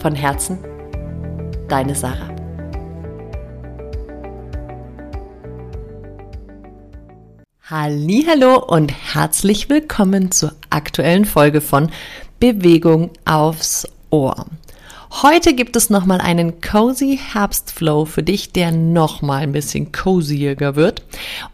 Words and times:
Von 0.00 0.14
Herzen, 0.14 0.58
deine 1.68 1.94
Sarah. 1.94 2.30
Hallo 7.68 8.64
und 8.64 8.92
herzlich 9.14 9.68
willkommen 9.68 10.30
zur 10.30 10.54
aktuellen 10.70 11.26
Folge 11.26 11.60
von 11.60 11.90
Bewegung 12.38 13.10
aufs 13.26 13.86
Ohr. 14.08 14.46
Heute 15.22 15.52
gibt 15.54 15.76
es 15.76 15.90
nochmal 15.90 16.22
einen 16.22 16.62
cozy 16.62 17.20
Herbstflow 17.22 18.06
für 18.06 18.22
dich, 18.22 18.52
der 18.52 18.72
nochmal 18.72 19.42
ein 19.42 19.52
bisschen 19.52 19.92
coziger 19.92 20.76
wird. 20.76 21.02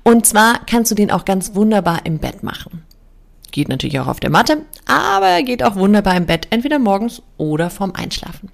Und 0.05 0.25
zwar 0.25 0.61
kannst 0.67 0.93
du 0.93 0.95
den 0.95 1.11
auch 1.11 1.25
ganz 1.25 1.57
wunderbar 1.57 2.07
im 2.07 2.19
Bett 2.19 2.45
machen. 2.45 2.86
Geht 3.57 3.71
natürlich 3.71 3.99
auch 4.01 4.07
auf 4.07 4.21
der 4.21 4.29
Matte, 4.29 4.67
aber 4.85 5.43
geht 5.43 5.63
auch 5.63 5.77
wunderbar 5.77 6.15
im 6.15 6.27
Bett, 6.27 6.47
entweder 6.51 6.79
morgens 6.79 7.23
oder 7.39 7.71
vorm 7.71 7.93
Einschlafen. 7.93 8.51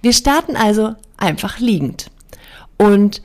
Wir 0.00 0.14
starten 0.14 0.56
also 0.56 0.94
einfach 1.18 1.58
liegend. 1.58 2.06
Und 2.78 3.20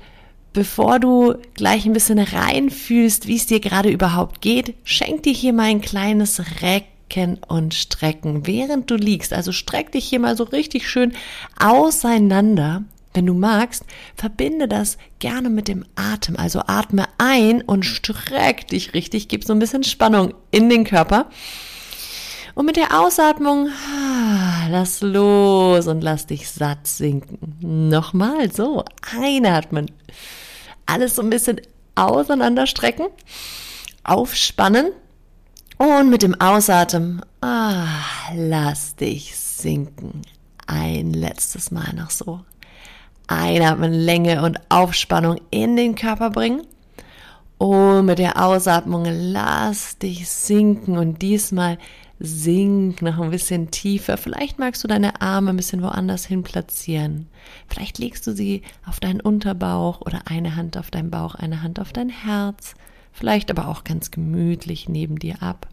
bevor 0.52 1.00
du 1.00 1.36
gleich 1.54 1.86
ein 1.86 1.94
bisschen 1.94 2.20
reinfühlst, 2.20 3.28
wie 3.28 3.38
es 3.38 3.45
dir 3.45 3.62
gerade 3.62 3.92
überhaupt 3.92 4.42
geht, 4.42 4.73
schenk 4.84 5.23
dir 5.23 5.31
hier 5.31 5.54
mal 5.54 5.70
ein 5.70 5.80
kleines 5.80 6.42
Recken 6.62 7.39
und 7.48 7.73
Strecken, 7.73 8.45
während 8.45 8.92
du 8.92 8.95
liegst. 8.95 9.32
Also 9.32 9.54
streck 9.54 9.94
dich 9.94 10.04
hier 10.04 10.20
mal 10.20 10.36
so 10.36 10.44
richtig 10.44 10.89
schön 10.89 11.14
auseinander 11.58 12.84
wenn 13.16 13.25
du 13.25 13.33
magst, 13.33 13.85
verbinde 14.16 14.67
das 14.67 14.97
gerne 15.19 15.49
mit 15.49 15.67
dem 15.67 15.85
Atem. 15.95 16.35
Also 16.35 16.61
atme 16.67 17.05
ein 17.17 17.61
und 17.61 17.85
streck 17.85 18.67
dich 18.67 18.94
richtig, 18.94 19.27
gib 19.27 19.44
so 19.44 19.53
ein 19.53 19.59
bisschen 19.59 19.83
Spannung 19.83 20.33
in 20.52 20.69
den 20.69 20.83
Körper. 20.83 21.27
Und 22.55 22.66
mit 22.66 22.77
der 22.77 22.97
Ausatmung, 22.99 23.69
ah, 23.69 24.67
lass 24.69 25.02
los 25.02 25.88
und 25.88 26.02
lass 26.02 26.25
dich 26.25 26.49
satt 26.49 26.88
sinken. 26.88 27.89
Nochmal 27.89 28.52
so, 28.52 28.86
einatmen. 29.17 29.91
Alles 30.86 31.16
so 31.16 31.21
ein 31.21 31.30
bisschen 31.30 31.59
auseinanderstrecken, 31.95 33.08
aufspannen. 34.03 34.91
Und 35.77 36.09
mit 36.09 36.21
dem 36.21 36.39
Ausatmen, 36.39 37.21
ah, 37.41 37.88
lass 38.33 38.95
dich 38.95 39.36
sinken. 39.36 40.21
Ein 40.66 41.11
letztes 41.11 41.71
Mal 41.71 41.93
noch 41.93 42.09
so. 42.09 42.39
Einatmen, 43.28 43.94
Länge 43.94 44.44
und 44.44 44.59
Aufspannung 44.70 45.40
in 45.52 45.76
den 45.76 45.95
Körper 45.95 46.30
bringen. 46.30 46.62
Und 47.58 48.06
mit 48.06 48.20
der 48.20 48.44
Ausatmung 48.44 49.06
lass 49.06 49.98
dich 49.98 50.30
sinken 50.30 50.98
und 50.98 51.22
diesmal 51.22 51.78
sink 52.20 53.02
noch 53.02 53.20
ein 53.20 53.32
bisschen 53.32 53.72
tiefer. 53.72 54.17
Vielleicht 54.17 54.59
magst 54.59 54.84
du 54.84 54.88
deine 54.88 55.22
Arme 55.22 55.50
ein 55.50 55.58
bisschen 55.58 55.82
woanders 55.82 56.26
hin 56.26 56.44
platzieren. 56.44 57.28
Vielleicht 57.67 57.98
legst 57.98 58.26
du 58.28 58.34
sie 58.34 58.62
auf 58.86 59.00
deinen 59.00 59.22
Unterbauch 59.22 60.02
oder 60.02 60.22
eine 60.26 60.55
Hand 60.55 60.78
auf 60.78 60.92
deinen 60.92 61.11
Bauch, 61.11 61.36
eine 61.36 61.61
Hand 61.61 61.80
auf 61.80 61.94
dein 61.94 62.10
Herz. 62.10 62.76
Vielleicht 63.11 63.52
aber 63.52 63.67
auch 63.67 63.83
ganz 63.83 64.11
gemütlich 64.11 64.89
neben 64.89 65.20
dir 65.20 65.42
ab. 65.42 65.67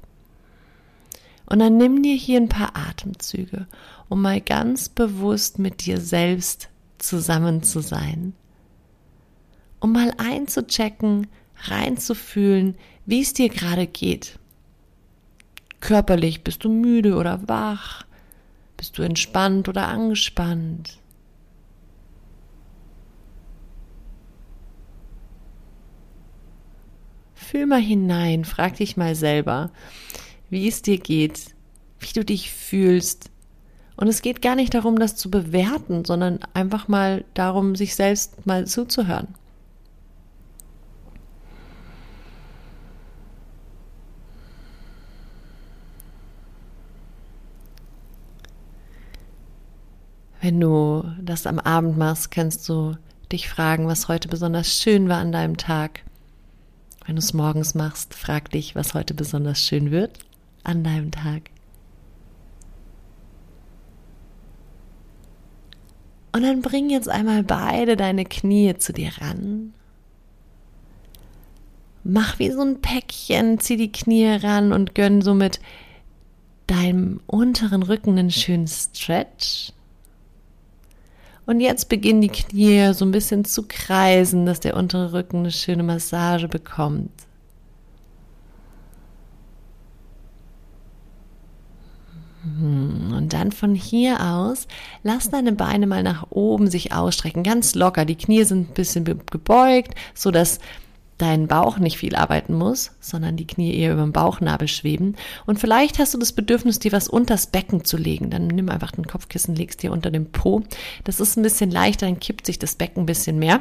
Und 1.46 1.58
dann 1.58 1.76
nimm 1.76 2.02
dir 2.02 2.14
hier 2.14 2.40
ein 2.40 2.48
paar 2.48 2.72
Atemzüge, 2.74 3.66
um 4.08 4.22
mal 4.22 4.40
ganz 4.40 4.88
bewusst 4.88 5.58
mit 5.58 5.84
dir 5.84 6.00
selbst 6.00 6.68
zusammen 7.02 7.62
zu 7.62 7.80
sein. 7.80 8.34
Um 9.80 9.92
mal 9.92 10.12
einzuchecken, 10.16 11.26
reinzufühlen, 11.64 12.76
wie 13.04 13.20
es 13.20 13.32
dir 13.32 13.48
gerade 13.48 13.86
geht. 13.86 14.38
Körperlich 15.80 16.44
bist 16.44 16.64
du 16.64 16.70
müde 16.70 17.16
oder 17.16 17.48
wach? 17.48 18.04
Bist 18.76 18.96
du 18.98 19.02
entspannt 19.02 19.68
oder 19.68 19.88
angespannt? 19.88 20.98
Fühl 27.34 27.66
mal 27.66 27.80
hinein, 27.80 28.44
frag 28.44 28.76
dich 28.76 28.96
mal 28.96 29.14
selber, 29.16 29.72
wie 30.48 30.68
es 30.68 30.82
dir 30.82 30.98
geht, 30.98 31.54
wie 31.98 32.12
du 32.12 32.24
dich 32.24 32.52
fühlst, 32.52 33.31
und 33.96 34.08
es 34.08 34.22
geht 34.22 34.42
gar 34.42 34.54
nicht 34.54 34.74
darum, 34.74 34.98
das 34.98 35.16
zu 35.16 35.30
bewerten, 35.30 36.04
sondern 36.04 36.40
einfach 36.54 36.88
mal 36.88 37.24
darum, 37.34 37.76
sich 37.76 37.94
selbst 37.94 38.46
mal 38.46 38.66
zuzuhören. 38.66 39.28
Wenn 50.40 50.58
du 50.58 51.04
das 51.20 51.46
am 51.46 51.60
Abend 51.60 51.96
machst, 51.96 52.32
kannst 52.32 52.68
du 52.68 52.96
dich 53.30 53.48
fragen, 53.48 53.86
was 53.86 54.08
heute 54.08 54.28
besonders 54.28 54.76
schön 54.76 55.08
war 55.08 55.18
an 55.18 55.30
deinem 55.30 55.56
Tag. 55.56 56.00
Wenn 57.06 57.14
du 57.14 57.20
es 57.20 57.32
morgens 57.32 57.76
machst, 57.76 58.14
frag 58.14 58.50
dich, 58.50 58.74
was 58.74 58.94
heute 58.94 59.14
besonders 59.14 59.60
schön 59.60 59.92
wird 59.92 60.18
an 60.64 60.82
deinem 60.82 61.12
Tag. 61.12 61.50
Und 66.32 66.42
dann 66.42 66.62
bring 66.62 66.88
jetzt 66.88 67.08
einmal 67.08 67.42
beide 67.42 67.96
deine 67.96 68.24
Knie 68.24 68.74
zu 68.78 68.92
dir 68.92 69.10
ran. 69.20 69.74
Mach 72.04 72.38
wie 72.38 72.50
so 72.50 72.62
ein 72.62 72.80
Päckchen, 72.80 73.60
zieh 73.60 73.76
die 73.76 73.92
Knie 73.92 74.26
ran 74.42 74.72
und 74.72 74.94
gönn 74.94 75.22
somit 75.22 75.60
deinem 76.66 77.20
unteren 77.26 77.82
Rücken 77.82 78.18
einen 78.18 78.30
schönen 78.30 78.66
Stretch. 78.66 79.72
Und 81.44 81.60
jetzt 81.60 81.88
beginnen 81.88 82.22
die 82.22 82.28
Knie 82.28 82.92
so 82.94 83.04
ein 83.04 83.10
bisschen 83.10 83.44
zu 83.44 83.64
kreisen, 83.68 84.46
dass 84.46 84.60
der 84.60 84.76
untere 84.76 85.12
Rücken 85.12 85.38
eine 85.38 85.50
schöne 85.50 85.82
Massage 85.82 86.48
bekommt. 86.48 87.10
Und 92.44 93.28
dann 93.32 93.52
von 93.52 93.74
hier 93.74 94.20
aus, 94.20 94.66
lass 95.04 95.30
deine 95.30 95.52
Beine 95.52 95.86
mal 95.86 96.02
nach 96.02 96.26
oben 96.30 96.68
sich 96.68 96.92
ausstrecken, 96.92 97.44
ganz 97.44 97.74
locker. 97.74 98.04
Die 98.04 98.16
Knie 98.16 98.42
sind 98.44 98.70
ein 98.70 98.74
bisschen 98.74 99.04
gebeugt, 99.04 99.94
so 100.14 100.30
dass 100.30 100.58
dein 101.18 101.46
Bauch 101.46 101.78
nicht 101.78 101.98
viel 101.98 102.16
arbeiten 102.16 102.54
muss, 102.54 102.90
sondern 102.98 103.36
die 103.36 103.46
Knie 103.46 103.74
eher 103.76 103.92
über 103.92 104.02
dem 104.02 104.10
Bauchnabel 104.10 104.66
schweben. 104.66 105.14
Und 105.46 105.60
vielleicht 105.60 106.00
hast 106.00 106.14
du 106.14 106.18
das 106.18 106.32
Bedürfnis, 106.32 106.80
dir 106.80 106.90
was 106.90 107.06
unters 107.06 107.46
Becken 107.46 107.84
zu 107.84 107.96
legen. 107.96 108.28
Dann 108.30 108.48
nimm 108.48 108.68
einfach 108.68 108.90
den 108.90 109.06
Kopfkissen, 109.06 109.54
legst 109.54 109.84
dir 109.84 109.92
unter 109.92 110.10
dem 110.10 110.32
Po. 110.32 110.62
Das 111.04 111.20
ist 111.20 111.36
ein 111.36 111.44
bisschen 111.44 111.70
leichter, 111.70 112.06
dann 112.06 112.18
kippt 112.18 112.46
sich 112.46 112.58
das 112.58 112.74
Becken 112.74 113.04
ein 113.04 113.06
bisschen 113.06 113.38
mehr. 113.38 113.60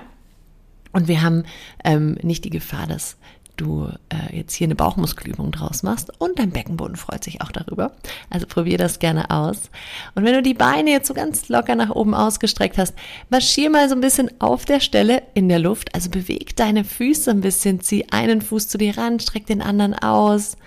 Und 0.92 1.08
wir 1.08 1.22
haben 1.22 1.44
ähm, 1.84 2.18
nicht 2.24 2.44
die 2.46 2.50
Gefahr, 2.50 2.88
dass 2.88 3.18
du 3.62 3.90
äh, 4.10 4.36
jetzt 4.36 4.54
hier 4.54 4.68
eine 4.68 4.76
Bauchmuskelübung 4.76 5.52
draus 5.52 5.84
machst 5.84 6.12
und 6.20 6.40
dein 6.40 6.52
Beckenboden 6.52 6.96
freut 6.96 7.24
sich 7.24 7.42
auch 7.42 7.52
darüber. 7.52 7.92
Also 8.30 8.48
probier 8.48 8.78
das 8.78 9.00
gerne 9.00 9.30
aus. 9.30 9.70
Und 10.16 10.26
wenn 10.26 10.34
du 10.34 10.42
die 10.42 10.54
Beine 10.54 10.92
jetzt 10.92 11.08
so 11.08 11.14
ganz 11.14 11.48
locker 11.50 11.76
nach 11.76 11.92
oben 11.92 12.14
ausgestreckt 12.14 12.78
hast, 12.78 12.94
marschier 13.30 13.70
mal 13.70 13.88
so 13.88 13.96
ein 13.96 14.02
bisschen 14.02 14.30
auf 14.42 14.66
der 14.66 14.80
Stelle 14.80 15.24
in 15.34 15.48
der 15.50 15.60
Luft. 15.60 15.94
Also 15.96 16.10
beweg 16.10 16.56
deine 16.56 16.84
Füße 16.84 17.32
ein 17.32 17.42
bisschen, 17.42 17.82
zieh 17.82 18.06
einen 18.12 18.42
Fuß 18.42 18.68
zu 18.68 18.78
dir 18.78 18.98
ran, 18.98 19.20
streck 19.20 19.46
den 19.46 19.62
anderen 19.62 19.94
aus. 19.94 20.58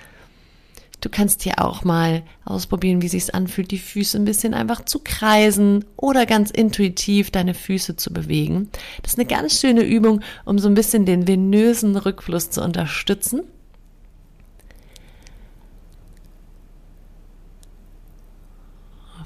Du 1.05 1.11
kannst 1.11 1.43
hier 1.43 1.63
auch 1.63 1.85
mal 1.85 2.23
ausprobieren, 2.47 3.03
wie 3.03 3.09
sich's 3.09 3.29
anfühlt, 3.29 3.71
die 3.73 3.79
Füße 3.79 4.17
ein 4.17 4.25
bisschen 4.25 4.55
einfach 4.55 4.87
zu 4.87 5.01
kreisen 5.01 5.85
oder 5.99 6.25
ganz 6.25 6.51
intuitiv 6.51 7.31
deine 7.31 7.53
Füße 7.53 7.97
zu 7.97 8.11
bewegen. 8.11 8.71
Das 9.03 9.13
ist 9.13 9.19
eine 9.19 9.29
ganz 9.29 9.61
schöne 9.61 9.83
Übung, 9.83 10.23
um 10.47 10.59
so 10.59 10.67
ein 10.67 10.73
bisschen 10.73 11.05
den 11.05 11.29
venösen 11.29 11.95
Rückfluss 11.95 12.49
zu 12.49 12.63
unterstützen. 12.65 13.43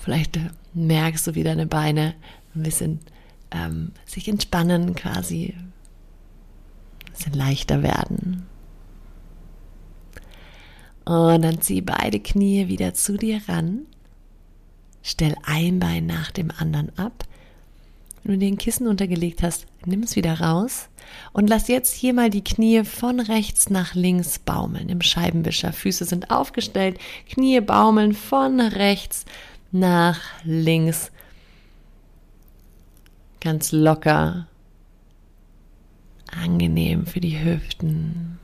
Vielleicht 0.00 0.36
merkst 0.75 1.28
du, 1.28 1.36
wie 1.36 1.44
deine 1.44 1.66
Beine 1.66 2.16
ein 2.56 2.64
bisschen 2.64 2.98
ähm, 3.52 3.92
sich 4.04 4.26
entspannen, 4.26 4.96
quasi 4.96 5.54
ein 5.56 7.12
bisschen 7.12 7.34
leichter 7.34 7.84
werden. 7.84 8.48
Und 11.08 11.40
dann 11.40 11.62
zieh 11.62 11.81
beide 11.81 12.20
Knie 12.20 12.69
wieder 12.69 12.93
zu 12.93 13.16
dir 13.16 13.40
ran. 13.49 13.87
Stell 15.02 15.34
ein 15.43 15.78
Bein 15.78 16.05
nach 16.05 16.31
dem 16.31 16.50
anderen 16.58 16.90
ab. 16.99 17.25
Wenn 18.22 18.32
du 18.32 18.38
den 18.38 18.58
Kissen 18.58 18.87
untergelegt 18.87 19.43
hast, 19.43 19.64
nimm 19.87 20.02
es 20.02 20.16
wieder 20.16 20.38
raus 20.38 20.90
und 21.32 21.49
lass 21.49 21.69
jetzt 21.69 21.94
hier 21.94 22.12
mal 22.12 22.28
die 22.28 22.44
Knie 22.44 22.84
von 22.84 23.20
rechts 23.20 23.70
nach 23.70 23.94
links 23.94 24.38
baumeln 24.38 24.90
im 24.90 25.00
Scheibenwischer. 25.00 25.72
Füße 25.72 26.05
sind 26.05 26.31
aufgestellt, 26.31 26.99
Knie 27.26 27.62
baumeln 27.62 28.12
von 28.12 28.61
rechts 28.61 29.25
nach 29.72 30.20
links. 30.44 31.11
Ganz 33.40 33.72
locker. 33.72 34.46
Angenehm 36.31 37.06
für 37.06 37.20
die 37.20 37.43
Hüften. 37.43 38.38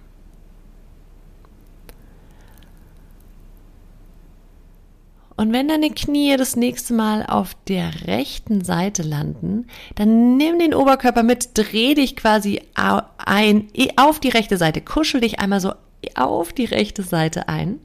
Und 5.44 5.52
wenn 5.52 5.68
deine 5.68 5.90
Knie 5.90 6.38
das 6.38 6.56
nächste 6.56 6.94
Mal 6.94 7.26
auf 7.26 7.54
der 7.68 8.06
rechten 8.06 8.64
Seite 8.64 9.02
landen, 9.02 9.66
dann 9.94 10.38
nimm 10.38 10.58
den 10.58 10.72
Oberkörper 10.72 11.22
mit, 11.22 11.50
dreh 11.52 11.92
dich 11.92 12.16
quasi 12.16 12.62
ein 12.74 13.68
auf 13.96 14.20
die 14.20 14.30
rechte 14.30 14.56
Seite, 14.56 14.80
kuschel 14.80 15.20
dich 15.20 15.40
einmal 15.40 15.60
so 15.60 15.74
auf 16.14 16.54
die 16.54 16.64
rechte 16.64 17.02
Seite 17.02 17.46
ein. 17.46 17.78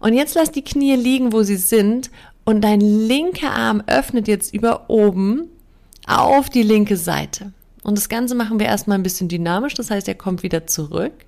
Und 0.00 0.14
jetzt 0.14 0.34
lass 0.34 0.50
die 0.50 0.64
Knie 0.64 0.96
liegen, 0.96 1.32
wo 1.32 1.44
sie 1.44 1.54
sind 1.54 2.10
und 2.44 2.62
dein 2.62 2.80
linker 2.80 3.52
Arm 3.52 3.84
öffnet 3.86 4.26
jetzt 4.26 4.52
über 4.52 4.90
oben 4.90 5.48
auf 6.08 6.50
die 6.50 6.64
linke 6.64 6.96
Seite. 6.96 7.52
Und 7.84 7.96
das 7.96 8.08
Ganze 8.08 8.34
machen 8.34 8.58
wir 8.58 8.66
erstmal 8.66 8.98
ein 8.98 9.04
bisschen 9.04 9.28
dynamisch, 9.28 9.74
das 9.74 9.88
heißt, 9.88 10.08
er 10.08 10.16
kommt 10.16 10.42
wieder 10.42 10.66
zurück. 10.66 11.25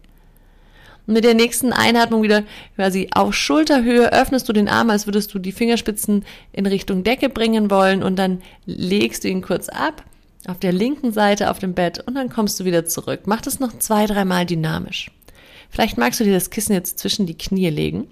Und 1.09 1.15
mit 1.15 1.25
der 1.25 1.33
nächsten 1.33 1.73
Einatmung 1.73 2.23
wieder 2.23 2.45
quasi 2.77 3.09
auf 3.13 3.35
Schulterhöhe 3.35 4.13
öffnest 4.13 4.47
du 4.47 4.53
den 4.53 4.69
Arm, 4.69 4.91
als 4.91 5.07
würdest 5.07 5.33
du 5.33 5.39
die 5.39 5.53
Fingerspitzen 5.53 6.27
in 6.53 6.67
Richtung 6.67 7.03
Decke 7.03 7.31
bringen 7.31 7.71
wollen 7.71 8.03
und 8.03 8.17
dann 8.17 8.43
legst 8.67 9.25
du 9.25 9.29
ihn 9.29 9.41
kurz 9.41 9.71
ab 9.71 10.05
auf 10.47 10.59
der 10.59 10.73
linken 10.73 11.11
Seite 11.11 11.51
auf 11.51 11.59
dem 11.59 11.73
Bett 11.73 12.05
und 12.07 12.15
dann 12.15 12.29
kommst 12.29 12.61
du 12.61 12.67
wieder 12.67 12.85
zurück. 12.85 13.23
Mach 13.25 13.41
das 13.41 13.59
noch 13.59 13.79
zwei, 13.79 14.05
dreimal 14.05 14.45
dynamisch. 14.45 15.11
Vielleicht 15.71 15.97
magst 15.97 16.21
du 16.21 16.25
dir 16.25 16.35
das 16.35 16.51
Kissen 16.51 16.75
jetzt 16.75 16.99
zwischen 16.99 17.25
die 17.25 17.39
Knie 17.39 17.71
legen 17.71 18.09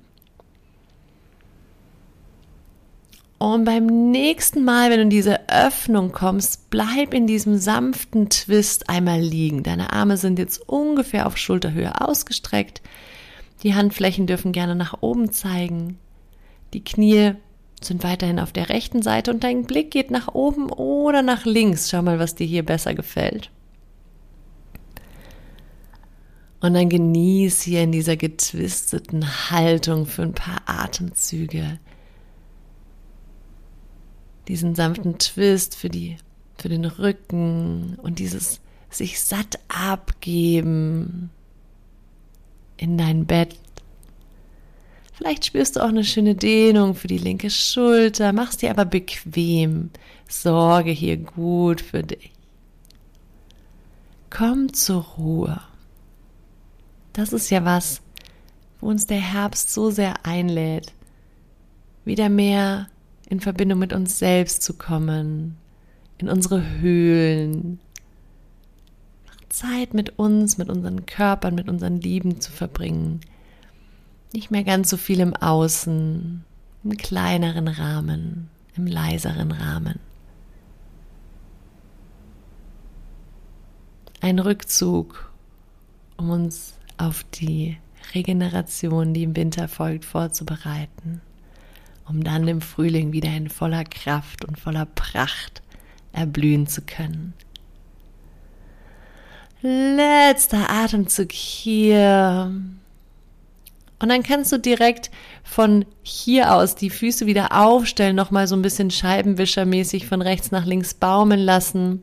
Und 3.38 3.64
beim 3.64 3.86
nächsten 4.10 4.64
Mal, 4.64 4.90
wenn 4.90 4.96
du 4.96 5.02
in 5.02 5.10
diese 5.10 5.48
Öffnung 5.50 6.12
kommst, 6.12 6.70
bleib 6.70 7.12
in 7.12 7.26
diesem 7.26 7.58
sanften 7.58 8.30
Twist 8.30 8.88
einmal 8.88 9.20
liegen. 9.20 9.62
Deine 9.62 9.92
Arme 9.92 10.16
sind 10.16 10.38
jetzt 10.38 10.66
ungefähr 10.68 11.26
auf 11.26 11.36
Schulterhöhe 11.36 12.00
ausgestreckt. 12.00 12.80
Die 13.62 13.74
Handflächen 13.74 14.26
dürfen 14.26 14.52
gerne 14.52 14.74
nach 14.74 15.02
oben 15.02 15.32
zeigen. 15.32 15.98
Die 16.72 16.82
Knie 16.82 17.34
sind 17.82 18.04
weiterhin 18.04 18.38
auf 18.38 18.52
der 18.52 18.70
rechten 18.70 19.02
Seite 19.02 19.32
und 19.32 19.44
dein 19.44 19.64
Blick 19.64 19.90
geht 19.90 20.10
nach 20.10 20.34
oben 20.34 20.70
oder 20.70 21.20
nach 21.20 21.44
links. 21.44 21.90
Schau 21.90 22.00
mal, 22.00 22.18
was 22.18 22.36
dir 22.36 22.46
hier 22.46 22.64
besser 22.64 22.94
gefällt. 22.94 23.50
Und 26.60 26.72
dann 26.72 26.88
genieß 26.88 27.60
hier 27.60 27.82
in 27.82 27.92
dieser 27.92 28.16
getwisteten 28.16 29.50
Haltung 29.50 30.06
für 30.06 30.22
ein 30.22 30.32
paar 30.32 30.62
Atemzüge 30.64 31.78
diesen 34.48 34.74
sanften 34.74 35.18
Twist 35.18 35.76
für 35.76 35.88
die, 35.88 36.16
für 36.56 36.68
den 36.68 36.84
Rücken 36.84 37.96
und 38.02 38.18
dieses 38.18 38.60
sich 38.90 39.20
satt 39.20 39.58
abgeben 39.68 41.30
in 42.76 42.96
dein 42.98 43.26
Bett. 43.26 43.58
Vielleicht 45.12 45.46
spürst 45.46 45.76
du 45.76 45.80
auch 45.80 45.88
eine 45.88 46.04
schöne 46.04 46.34
Dehnung 46.34 46.94
für 46.94 47.08
die 47.08 47.18
linke 47.18 47.50
Schulter, 47.50 48.32
machst 48.32 48.62
dir 48.62 48.70
aber 48.70 48.84
bequem. 48.84 49.90
Sorge 50.28 50.90
hier 50.90 51.16
gut 51.16 51.80
für 51.80 52.02
dich. 52.02 52.32
Komm 54.28 54.72
zur 54.74 55.02
Ruhe. 55.02 55.60
Das 57.12 57.32
ist 57.32 57.48
ja 57.50 57.64
was, 57.64 58.02
wo 58.80 58.88
uns 58.88 59.06
der 59.06 59.20
Herbst 59.20 59.72
so 59.72 59.90
sehr 59.90 60.26
einlädt, 60.26 60.92
wieder 62.04 62.28
mehr 62.28 62.88
in 63.26 63.40
Verbindung 63.40 63.78
mit 63.78 63.92
uns 63.92 64.18
selbst 64.18 64.62
zu 64.62 64.74
kommen, 64.74 65.56
in 66.18 66.28
unsere 66.28 66.78
Höhlen, 66.78 67.80
Zeit 69.48 69.94
mit 69.94 70.18
uns, 70.18 70.58
mit 70.58 70.68
unseren 70.68 71.06
Körpern, 71.06 71.54
mit 71.54 71.68
unseren 71.68 72.00
Lieben 72.00 72.40
zu 72.40 72.52
verbringen. 72.52 73.20
Nicht 74.32 74.50
mehr 74.50 74.64
ganz 74.64 74.90
so 74.90 74.96
viel 74.96 75.20
im 75.20 75.34
Außen, 75.34 76.44
im 76.84 76.96
kleineren 76.96 77.68
Rahmen, 77.68 78.48
im 78.76 78.86
leiseren 78.86 79.52
Rahmen. 79.52 79.98
Ein 84.20 84.38
Rückzug, 84.38 85.32
um 86.16 86.30
uns 86.30 86.74
auf 86.96 87.24
die 87.24 87.78
Regeneration, 88.14 89.14
die 89.14 89.22
im 89.22 89.36
Winter 89.36 89.68
folgt, 89.68 90.04
vorzubereiten 90.04 91.20
um 92.08 92.22
dann 92.22 92.46
im 92.48 92.60
Frühling 92.60 93.12
wieder 93.12 93.30
in 93.30 93.48
voller 93.48 93.84
Kraft 93.84 94.44
und 94.44 94.58
voller 94.58 94.86
Pracht 94.86 95.62
erblühen 96.12 96.66
zu 96.66 96.82
können. 96.82 97.34
Letzter 99.62 100.70
Atemzug 100.70 101.32
hier. 101.32 102.52
Und 103.98 104.08
dann 104.10 104.22
kannst 104.22 104.52
du 104.52 104.58
direkt 104.58 105.10
von 105.42 105.86
hier 106.02 106.54
aus 106.54 106.74
die 106.74 106.90
Füße 106.90 107.26
wieder 107.26 107.52
aufstellen, 107.52 108.14
nochmal 108.14 108.46
so 108.46 108.54
ein 108.54 108.62
bisschen 108.62 108.90
scheibenwischermäßig 108.90 110.06
von 110.06 110.20
rechts 110.20 110.50
nach 110.50 110.66
links 110.66 110.94
baumeln 110.94 111.40
lassen, 111.40 112.02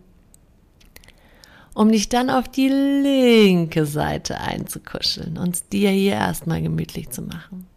um 1.76 1.92
dich 1.92 2.10
dann 2.10 2.30
auf 2.30 2.50
die 2.50 2.70
linke 2.70 3.86
Seite 3.86 4.40
einzukuscheln 4.40 5.38
und 5.38 5.72
dir 5.72 5.92
hier 5.92 6.14
erstmal 6.14 6.62
gemütlich 6.62 7.12
zu 7.12 7.22
machen. 7.22 7.68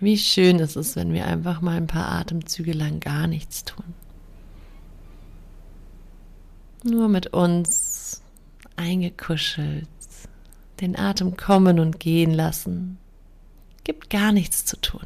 Wie 0.00 0.16
schön 0.16 0.58
ist 0.58 0.76
es, 0.76 0.96
wenn 0.96 1.12
wir 1.12 1.26
einfach 1.26 1.60
mal 1.60 1.76
ein 1.76 1.86
paar 1.86 2.08
Atemzüge 2.08 2.72
lang 2.72 3.00
gar 3.00 3.26
nichts 3.26 3.64
tun. 3.64 3.84
Nur 6.82 7.08
mit 7.08 7.28
uns 7.34 8.22
eingekuschelt, 8.76 9.88
den 10.80 10.98
Atem 10.98 11.36
kommen 11.36 11.78
und 11.78 12.00
gehen 12.00 12.32
lassen. 12.32 12.96
Gibt 13.84 14.08
gar 14.08 14.32
nichts 14.32 14.64
zu 14.64 14.80
tun. 14.80 15.04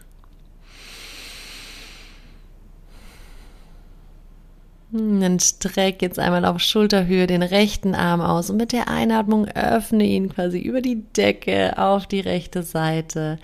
Dann 4.94 5.40
streck 5.40 6.02
jetzt 6.02 6.20
einmal 6.20 6.44
auf 6.44 6.60
Schulterhöhe 6.60 7.26
den 7.26 7.42
rechten 7.42 7.94
Arm 7.96 8.20
aus 8.20 8.48
und 8.48 8.58
mit 8.58 8.72
der 8.72 8.88
Einatmung 8.88 9.46
öffne 9.48 10.04
ihn 10.04 10.28
quasi 10.28 10.58
über 10.58 10.80
die 10.80 11.02
Decke 11.16 11.76
auf 11.76 12.06
die 12.06 12.20
rechte 12.20 12.62
Seite 12.62 13.38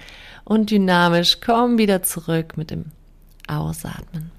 und 0.45 0.71
dynamisch 0.71 1.39
komm 1.45 1.77
wieder 1.77 2.03
zurück 2.03 2.57
mit 2.57 2.71
dem 2.71 2.87
Ausatmen. 3.49 4.31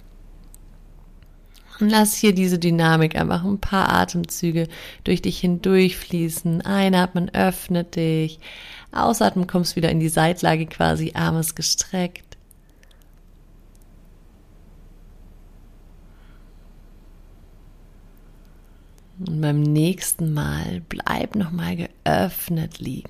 Und 1.81 1.89
lass 1.89 2.15
hier 2.15 2.33
diese 2.33 2.59
Dynamik 2.59 3.15
einfach 3.15 3.43
ein 3.43 3.59
paar 3.59 3.89
Atemzüge 3.91 4.67
durch 5.03 5.21
dich 5.21 5.39
hindurchfließen. 5.39 6.61
Einatmen 6.61 7.33
öffnet 7.33 7.95
dich. 7.95 8.39
Ausatmen 8.91 9.47
kommst 9.47 9.75
wieder 9.75 9.89
in 9.89 9.99
die 9.99 10.09
Seitlage 10.09 10.67
quasi, 10.67 11.11
Armes 11.15 11.55
gestreckt. 11.55 12.30
Und 19.27 19.41
beim 19.41 19.61
nächsten 19.61 20.33
Mal 20.33 20.81
bleib 20.89 21.35
nochmal 21.35 21.75
geöffnet 21.75 22.79
liegen. 22.79 23.09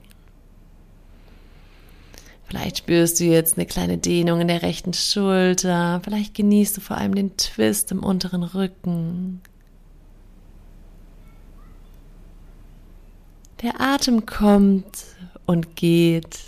Vielleicht 2.51 2.80
spürst 2.80 3.20
du 3.22 3.24
jetzt 3.24 3.58
eine 3.58 3.65
kleine 3.65 3.98
Dehnung 3.98 4.41
in 4.41 4.50
der 4.50 4.62
rechten 4.62 4.94
Schulter. 4.94 6.01
Vielleicht 6.03 6.34
genießt 6.34 6.75
du 6.75 6.82
vor 6.82 6.98
allem 6.98 7.15
den 7.15 7.38
Twist 7.38 7.94
im 7.94 8.03
unteren 8.03 8.44
Rücken. 8.44 9.39
Der 13.62 13.80
Atem 13.80 14.25
kommt 14.25 15.06
und 15.46 15.77
geht. 15.77 16.39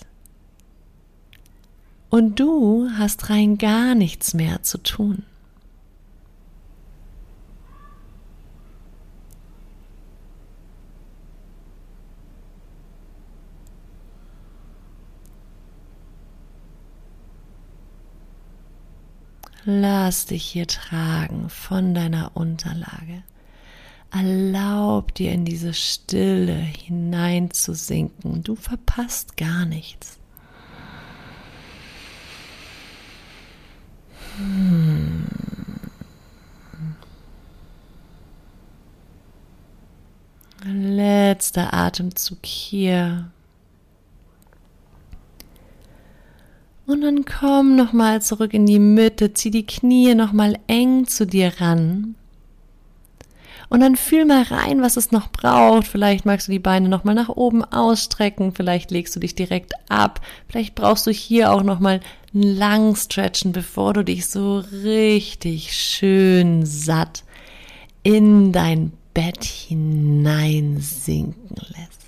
Und 2.09 2.37
du 2.39 2.89
hast 2.97 3.29
rein 3.29 3.57
gar 3.57 3.95
nichts 3.95 4.33
mehr 4.33 4.61
zu 4.61 4.79
tun. 4.79 5.23
Lass 19.65 20.25
dich 20.25 20.43
hier 20.43 20.67
tragen 20.67 21.49
von 21.49 21.93
deiner 21.93 22.31
Unterlage. 22.35 23.23
Erlaub 24.11 25.13
dir 25.15 25.31
in 25.31 25.45
diese 25.45 25.73
Stille 25.73 26.53
hineinzusinken. 26.53 28.43
Du 28.43 28.55
verpasst 28.55 29.37
gar 29.37 29.65
nichts. 29.65 30.19
Hm. 34.37 35.25
Letzter 40.65 41.73
Atemzug 41.73 42.45
hier. 42.45 43.31
Und 46.85 47.01
dann 47.01 47.25
komm 47.25 47.75
nochmal 47.75 48.21
zurück 48.21 48.53
in 48.53 48.65
die 48.65 48.79
Mitte, 48.79 49.33
zieh 49.33 49.51
die 49.51 49.65
Knie 49.65 50.15
nochmal 50.15 50.57
eng 50.67 51.07
zu 51.07 51.25
dir 51.25 51.53
ran. 51.59 52.15
Und 53.69 53.79
dann 53.79 53.95
fühl 53.95 54.25
mal 54.25 54.43
rein, 54.43 54.81
was 54.81 54.97
es 54.97 55.11
noch 55.11 55.31
braucht. 55.31 55.87
Vielleicht 55.87 56.25
magst 56.25 56.47
du 56.47 56.51
die 56.51 56.59
Beine 56.59 56.89
nochmal 56.89 57.15
nach 57.15 57.29
oben 57.29 57.63
ausstrecken, 57.63 58.53
vielleicht 58.53 58.91
legst 58.91 59.15
du 59.15 59.19
dich 59.19 59.33
direkt 59.33 59.73
ab, 59.89 60.21
vielleicht 60.47 60.75
brauchst 60.75 61.07
du 61.07 61.11
hier 61.11 61.51
auch 61.51 61.63
nochmal 61.63 62.01
lang 62.33 62.95
stretchen, 62.95 63.51
bevor 63.51 63.93
du 63.93 64.03
dich 64.03 64.27
so 64.27 64.59
richtig 64.59 65.73
schön 65.73 66.67
satt 66.67 67.23
in 68.03 68.51
dein 68.51 68.91
Bett 69.13 69.43
hineinsinken 69.43 71.55
lässt. 71.55 72.02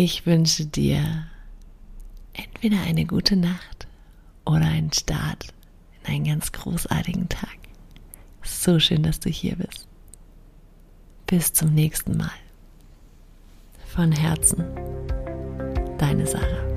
Ich 0.00 0.26
wünsche 0.26 0.64
dir 0.64 1.26
entweder 2.32 2.80
eine 2.82 3.04
gute 3.04 3.34
Nacht 3.34 3.88
oder 4.44 4.64
einen 4.64 4.92
Start 4.92 5.48
in 5.98 6.14
einen 6.14 6.24
ganz 6.24 6.52
großartigen 6.52 7.28
Tag. 7.28 7.58
So 8.44 8.78
schön, 8.78 9.02
dass 9.02 9.18
du 9.18 9.28
hier 9.28 9.56
bist. 9.56 9.88
Bis 11.26 11.52
zum 11.52 11.74
nächsten 11.74 12.16
Mal. 12.16 12.30
Von 13.88 14.12
Herzen, 14.12 14.64
deine 15.98 16.28
Sarah. 16.28 16.67